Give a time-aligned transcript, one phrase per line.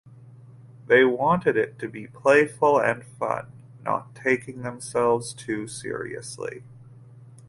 [0.87, 6.63] They wanted it to be "playful and fun" and not taking themselves too seriously.